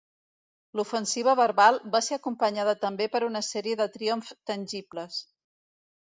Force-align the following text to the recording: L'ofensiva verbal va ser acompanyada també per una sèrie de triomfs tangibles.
L'ofensiva 0.77 1.33
verbal 1.39 1.75
va 1.95 2.01
ser 2.05 2.17
acompanyada 2.17 2.73
també 2.85 3.07
per 3.17 3.21
una 3.27 3.41
sèrie 3.49 3.77
de 3.83 3.87
triomfs 3.97 4.33
tangibles. 4.53 5.21